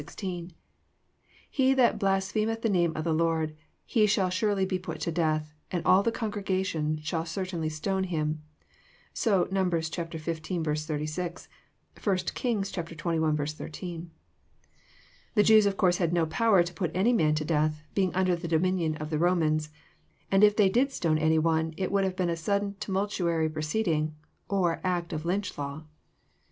He 1.51 1.75
that 1.75 1.99
blasphem 1.99 2.49
eth 2.49 2.63
the 2.63 2.69
name 2.71 2.91
of 2.95 3.03
the 3.03 3.13
Lord, 3.13 3.55
he 3.85 4.07
shall 4.07 4.31
surely 4.31 4.65
be 4.65 4.79
put 4.79 4.99
to 5.01 5.11
death, 5.11 5.53
and 5.69 5.85
all 5.85 6.01
the 6.01 6.11
congregation 6.11 6.99
shall 7.03 7.23
certainly 7.23 7.69
stone 7.69 8.05
him." 8.05 8.41
(So 9.13 9.47
Num. 9.51 9.69
xv. 9.69 10.27
86; 10.91 11.47
1 12.03 12.17
Kings 12.33 12.71
xxi. 12.71 13.45
13.) 13.53 14.09
The 15.35 15.43
Jews 15.43 15.65
of 15.67 15.77
course 15.77 15.97
had 15.97 16.11
no 16.13 16.25
power 16.25 16.63
to 16.63 16.73
put 16.73 16.89
any 16.95 17.13
man 17.13 17.35
to 17.35 17.45
death, 17.45 17.83
being 17.93 18.11
under 18.15 18.35
the 18.35 18.47
dominion 18.47 18.95
of 18.97 19.11
the 19.11 19.19
Romans, 19.19 19.69
and 20.31 20.43
if 20.43 20.55
they 20.55 20.69
did 20.69 20.91
stone 20.91 21.19
any 21.19 21.37
one 21.37 21.75
it 21.77 21.91
would 21.91 22.05
have 22.05 22.15
been 22.15 22.31
a 22.31 22.35
sudden 22.35 22.73
tumultuary 22.79 23.49
proceeding, 23.51 24.15
or 24.49 24.81
act 24.83 25.13
of 25.13 25.25
Lync 25.25 25.45
h 25.45 25.57
law. 25.59 25.83